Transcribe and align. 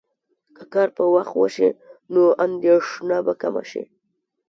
که 0.55 0.63
کار 0.73 0.89
په 0.97 1.03
وخت 1.13 1.33
وشي، 1.39 1.69
نو 2.13 2.23
اندېښنه 2.45 3.17
به 3.25 3.33
کمه 3.41 3.63
شي. 3.69 3.83